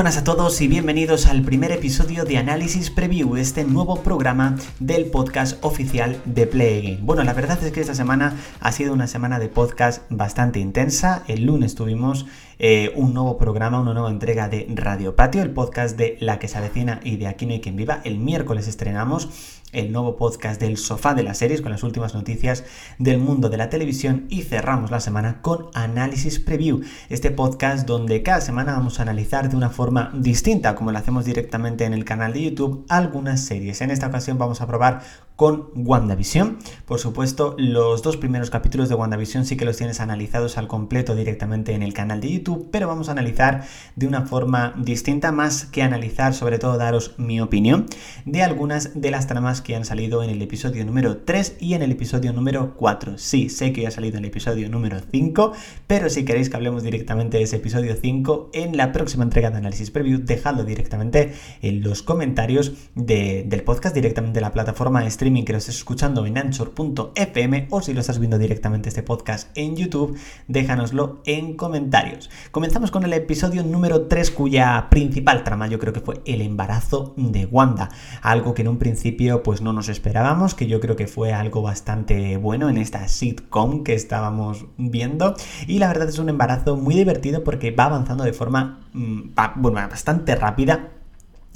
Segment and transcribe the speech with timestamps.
[0.00, 5.04] buenas a todos y bienvenidos al primer episodio de Análisis Preview, este nuevo programa del
[5.10, 9.38] podcast oficial de Play Bueno, la verdad es que esta semana ha sido una semana
[9.38, 11.22] de podcast bastante intensa.
[11.28, 12.24] El lunes tuvimos
[12.62, 16.46] eh, un nuevo programa, una nueva entrega de Radio Patio, el podcast de La que
[16.46, 18.02] se avecina y de Aquí no hay quien viva.
[18.04, 19.30] El miércoles estrenamos
[19.72, 22.64] el nuevo podcast del sofá de las series con las últimas noticias
[22.98, 28.22] del mundo de la televisión y cerramos la semana con Análisis Preview, este podcast donde
[28.22, 32.04] cada semana vamos a analizar de una forma distinta, como lo hacemos directamente en el
[32.04, 33.80] canal de YouTube, algunas series.
[33.80, 35.00] En esta ocasión vamos a probar
[35.40, 36.58] con WandaVision.
[36.84, 41.14] Por supuesto, los dos primeros capítulos de WandaVision sí que los tienes analizados al completo
[41.16, 43.64] directamente en el canal de YouTube, pero vamos a analizar
[43.96, 47.86] de una forma distinta, más que analizar, sobre todo daros mi opinión
[48.26, 51.80] de algunas de las tramas que han salido en el episodio número 3 y en
[51.80, 53.16] el episodio número 4.
[53.16, 55.52] Sí, sé que ya ha salido en el episodio número 5,
[55.86, 59.56] pero si queréis que hablemos directamente de ese episodio 5 en la próxima entrega de
[59.56, 65.29] análisis preview, dejadlo directamente en los comentarios del podcast, directamente en la plataforma de streaming
[65.30, 69.76] que lo estés escuchando en anchor.fm o si lo estás viendo directamente este podcast en
[69.76, 72.30] YouTube, déjanoslo en comentarios.
[72.50, 77.14] Comenzamos con el episodio número 3 cuya principal trama yo creo que fue el embarazo
[77.16, 77.90] de Wanda,
[78.22, 81.62] algo que en un principio pues no nos esperábamos, que yo creo que fue algo
[81.62, 85.36] bastante bueno en esta sitcom que estábamos viendo
[85.68, 90.34] y la verdad es un embarazo muy divertido porque va avanzando de forma mm, bastante
[90.34, 90.90] rápida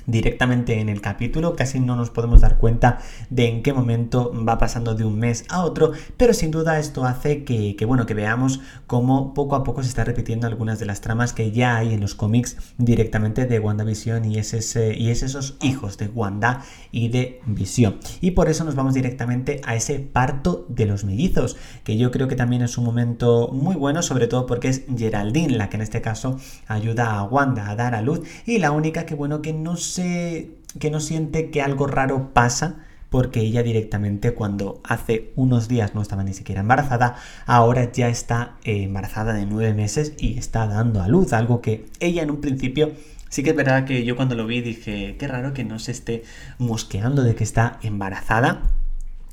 [0.06, 2.98] directamente en el capítulo, casi no nos podemos dar cuenta
[3.30, 7.04] de en qué momento va pasando de un mes a otro, pero sin duda esto
[7.04, 11.00] hace que, bueno, que veamos cómo poco a poco se está repitiendo algunas de las
[11.00, 15.56] tramas que ya hay en los cómics directamente de WandaVision y es, y es esos
[15.62, 16.62] hijos de Wanda
[16.92, 17.98] y de Visión.
[18.20, 22.28] Y por eso nos vamos directamente a ese parto de los mellizos, que yo creo
[22.28, 25.82] que también es un momento muy bueno, sobre todo porque es Geraldine la que en
[25.82, 29.52] este caso ayuda a Wanda a dar a luz y la única que bueno que
[29.94, 32.76] que no siente que algo raro pasa
[33.10, 37.14] porque ella directamente cuando hace unos días no estaba ni siquiera embarazada,
[37.46, 41.86] ahora ya está eh, embarazada de nueve meses y está dando a luz, algo que
[42.00, 42.92] ella en un principio
[43.34, 45.90] Sí que es verdad que yo cuando lo vi dije, qué raro que no se
[45.90, 46.22] esté
[46.58, 48.62] mosqueando de que está embarazada.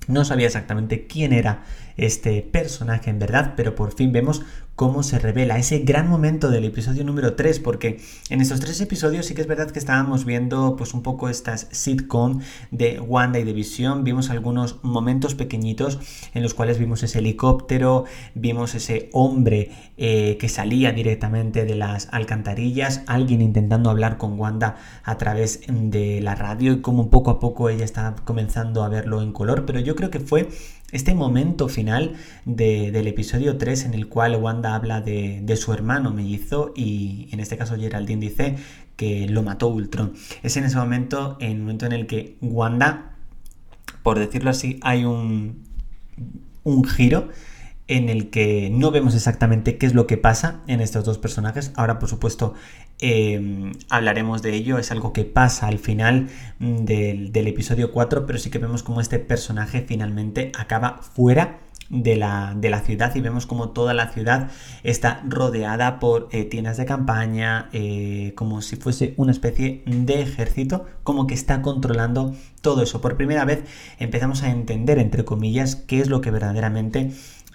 [0.08, 1.64] No sabía exactamente quién era
[1.98, 4.42] este personaje en verdad, pero por fin vemos
[4.82, 9.28] cómo se revela ese gran momento del episodio número 3, porque en estos tres episodios
[9.28, 12.40] sí que es verdad que estábamos viendo pues un poco estas sitcom
[12.72, 16.00] de Wanda y de Visión, vimos algunos momentos pequeñitos
[16.34, 22.08] en los cuales vimos ese helicóptero, vimos ese hombre eh, que salía directamente de las
[22.12, 27.40] alcantarillas, alguien intentando hablar con Wanda a través de la radio y como poco a
[27.40, 30.50] poco ella está comenzando a verlo en color, pero yo creo que fue
[30.92, 32.16] este momento final
[32.46, 37.58] del episodio 3 en el cual Wanda habla de, su hermano mellizo y en este
[37.58, 38.58] caso Geraldine dice
[38.96, 40.14] que lo mató Ultron.
[40.44, 43.16] Es en ese momento, en el momento en el que Wanda,
[44.04, 45.64] por decirlo así, hay un,
[46.64, 47.30] un giro
[47.92, 51.74] en el que no vemos exactamente qué es lo que pasa en estos dos personajes.
[51.76, 52.54] Ahora, por supuesto,
[53.00, 54.78] em, hablaremos de ello.
[54.78, 56.30] Es algo que pasa al final
[56.60, 61.60] mm, del, episodio 4, pero sí que vemos cómo este personaje finalmente acaba fuera
[61.90, 64.50] de la, de la, ciudad y vemos como toda la ciudad
[64.84, 70.86] está rodeada por eh, tiendas de campaña, eh, como si fuese una especie de ejército,
[71.04, 73.02] como que está controlando todo eso.
[73.02, 73.66] Por primera vez
[74.00, 77.12] empezamos a entender, entre comillas, qué es lo que verdaderamente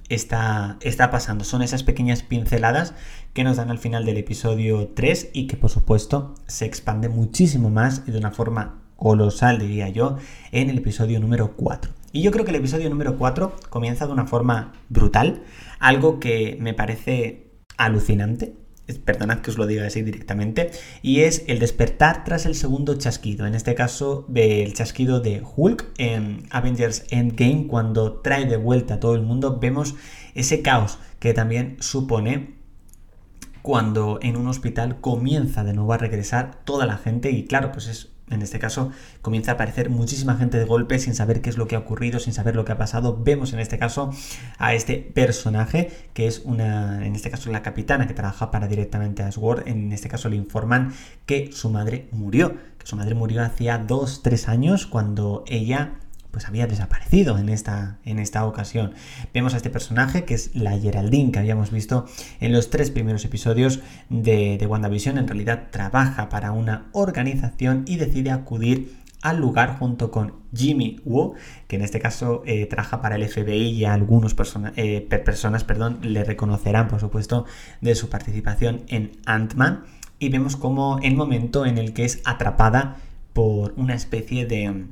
[0.09, 1.45] está, está pasando.
[1.45, 2.95] Son esas pequeñas pinceladas
[3.33, 7.71] que nos dan al final del episodio 3 y que por supuesto se expande muchísimo
[7.71, 10.17] más y de una forma colosal, diría yo,
[10.53, 11.93] en el episodio número 4.
[12.13, 15.43] Y yo creo que el episodio número 4 comienza de una forma brutal,
[15.79, 18.55] algo que me parece alucinante,
[19.05, 20.71] perdonad que os lo diga así directamente,
[21.03, 25.87] y es el despertar tras el segundo chasquido, en este caso el chasquido de Hulk
[25.99, 29.95] en Avengers Endgame, cuando trae de vuelta a todo el mundo, vemos
[30.35, 32.57] ese caos que también supone
[33.63, 37.89] cuando en un hospital comienza de nuevo a regresar toda la gente y claro, pues
[37.89, 38.91] es en este caso
[39.23, 42.19] comienza a aparecer muchísima gente de golpe sin saber qué es lo que ha ocurrido,
[42.19, 43.23] sin saber lo que ha pasado.
[43.23, 44.11] Vemos en este caso
[44.59, 49.23] a este personaje que es una, en este caso la capitana que trabaja para directamente
[49.23, 49.69] a Sword.
[49.69, 50.93] En este caso le informan
[51.25, 55.95] que su madre murió, que su madre murió hacía dos, tres años cuando ella
[56.37, 58.93] pues había desaparecido en esta, en esta ocasión.
[59.33, 62.05] Vemos a este personaje que es la Geraldine que habíamos visto
[62.41, 63.81] en los tres primeros episodios
[64.11, 65.17] de, de WandaVision.
[65.17, 71.37] En realidad trabaja para una organización y decide acudir al lugar junto con Jimmy Woo,
[71.69, 74.37] que en este caso eh, trabaja para el FBI y algunas
[74.77, 77.47] eh, personas perdón, le reconocerán, por supuesto,
[77.81, 79.85] de su participación en Ant-Man
[80.19, 82.99] y vemos como el momento en el que es atrapada
[83.33, 84.85] por una especie de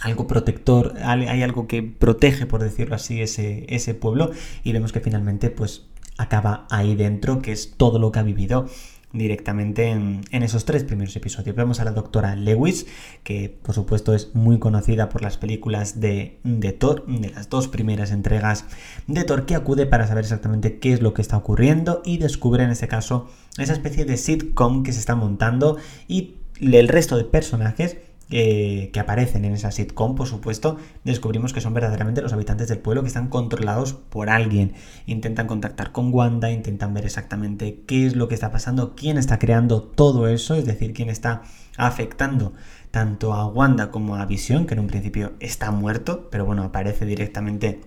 [0.00, 4.30] algo protector, hay algo que protege, por decirlo así, ese, pueblo
[4.62, 5.86] y vemos que finalmente pues
[6.18, 8.68] acaba ahí dentro, que es todo lo que ha vivido
[9.12, 11.56] directamente en, esos tres primeros episodios.
[11.56, 12.86] Vemos a la doctora Lewis,
[13.22, 17.68] que por supuesto es muy conocida por las películas de, de, Thor, de las dos
[17.68, 18.66] primeras entregas
[19.06, 22.62] de Thor, que acude para saber exactamente qué es lo que está ocurriendo y descubre
[22.64, 27.24] en este caso esa especie de sitcom que se está montando y el resto de
[27.24, 27.96] personajes
[28.28, 33.02] que aparecen en esa sitcom, por supuesto, descubrimos que son verdaderamente los habitantes del pueblo
[33.02, 34.72] que están controlados por alguien.
[35.06, 39.38] Intentan contactar con Wanda, intentan ver exactamente qué es lo que está pasando, quién está
[39.38, 41.42] creando todo eso, es decir, quién está
[41.76, 42.52] afectando
[42.90, 47.06] tanto a Wanda como a Visión, que en un principio está muerto, pero bueno, aparece
[47.06, 47.80] directamente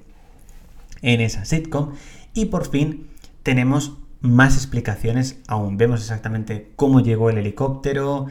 [1.01, 1.93] en esa sitcom.
[2.33, 3.07] Y por fin
[3.43, 5.77] tenemos más explicaciones aún.
[5.77, 8.27] Vemos exactamente cómo llegó el helicóptero,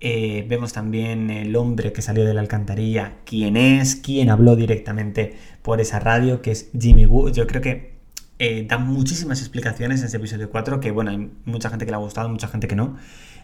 [0.00, 5.34] eh, vemos también el hombre que salió de la alcantarilla, quién es, quién habló directamente
[5.62, 7.30] por esa radio, que es Jimmy Woo.
[7.30, 7.98] Yo creo que
[8.38, 11.96] eh, da muchísimas explicaciones en ese episodio 4, que bueno, hay mucha gente que le
[11.96, 12.96] ha gustado, mucha gente que no.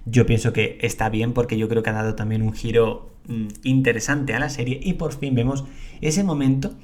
[0.06, 3.48] Yo pienso que está bien porque yo creo que ha dado también un giro mm,
[3.64, 4.78] interesante a la serie.
[4.80, 5.64] Y por fin vemos
[6.02, 6.74] ese momento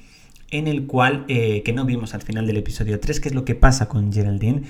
[0.51, 3.45] en el cual, eh, que no vimos al final del episodio 3, que es lo
[3.45, 4.63] que pasa con Geraldine,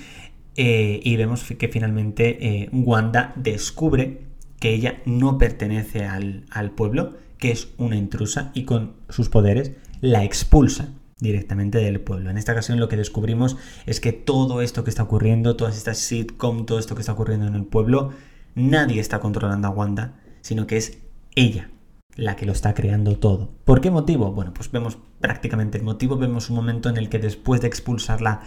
[0.53, 4.30] y vemos que finalmente Wanda descubre
[4.61, 9.71] que ella no pertenece al, pueblo, que es una intrusa y con sus poderes
[10.01, 12.29] la expulsa directamente del pueblo.
[12.29, 15.97] En esta ocasión lo que descubrimos es que todo esto que está ocurriendo, todas estas
[15.97, 18.11] sitcom, todo esto que está ocurriendo en el pueblo,
[18.53, 20.99] nadie está controlando a Wanda, sino que es
[21.33, 21.71] ella
[22.15, 23.49] la que lo está creando todo.
[23.65, 24.31] ¿Por qué motivo?
[24.31, 28.41] Bueno, pues vemos prácticamente el motivo, vemos un momento en el que después de expulsarla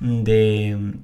[0.00, 0.94] de,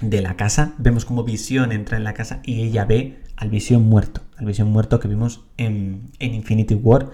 [0.00, 3.82] de la casa, vemos como Visión entra en la casa y ella ve al Visión
[3.82, 7.10] muerto, al Visión muerto que vimos en, Infinity War.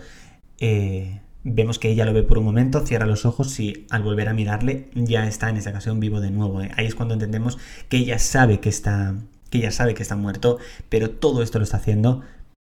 [0.58, 4.28] Eh, vemos que ella lo ve por un momento, cierra los ojos y al volver
[4.28, 6.62] a mirarle ya está en esa ocasión vivo de nuevo.
[6.62, 6.70] ¿eh?
[6.76, 7.58] Ahí es cuando entendemos
[7.88, 9.14] que ella sabe que está,
[9.50, 10.58] que ella sabe que está muerto,
[10.88, 12.22] pero todo esto lo está haciendo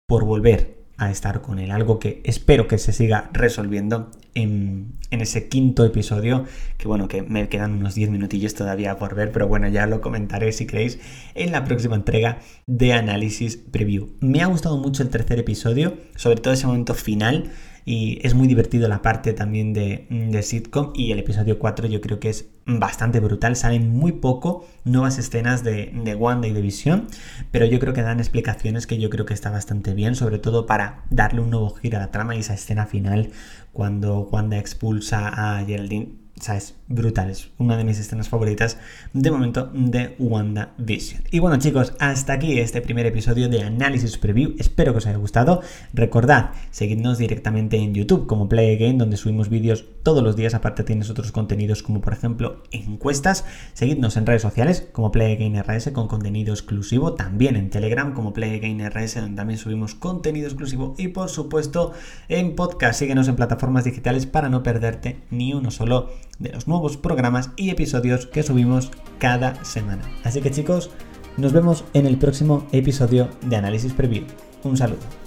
[0.07, 1.71] por volver a estar con él.
[1.71, 6.45] Algo que espero que se siga resolviendo en, ese quinto episodio,
[6.77, 10.01] que bueno, que me quedan unos 10 minutillos todavía por ver, pero bueno, ya lo
[10.01, 10.99] comentaré si queréis
[11.35, 14.09] en la próxima entrega de análisis preview.
[14.19, 17.51] Me ha gustado mucho el tercer episodio, sobre todo ese momento final
[17.85, 22.01] y es muy divertido la parte también de, de, sitcom y el episodio 4 yo
[22.01, 26.61] creo que es bastante brutal, salen muy poco nuevas escenas de, de Wanda y de
[26.61, 27.07] Visión,
[27.51, 30.65] pero yo creo que dan explicaciones que yo creo que está bastante bien, sobre todo
[30.65, 33.29] para darle un nuevo giro a la trama y esa escena final
[33.71, 38.77] cuando Wanda expulsa a Geraldine o sea, es brutal, es una de mis escenas favoritas
[39.13, 41.23] de momento de WandaVision.
[41.31, 45.17] Y bueno chicos, hasta aquí este primer episodio de Análisis Preview, espero que os haya
[45.17, 45.61] gustado.
[45.93, 50.83] Recordad, seguidnos directamente en YouTube como Play Again, donde subimos vídeos todos los días, aparte
[50.83, 53.45] tienes otros contenidos como por ejemplo encuestas.
[53.73, 58.33] Seguidnos en redes sociales como Play Again RS con contenido exclusivo, también en Telegram como
[58.33, 61.93] Play Again RS, donde también subimos contenido exclusivo y por supuesto
[62.27, 66.97] en podcast, síguenos en plataformas digitales para no perderte ni uno solo de los nuevos
[66.97, 70.03] programas y episodios que subimos cada semana.
[70.23, 70.91] Así que chicos,
[71.37, 74.25] nos vemos en el próximo episodio de Análisis Preview.
[74.63, 75.24] Un saludo.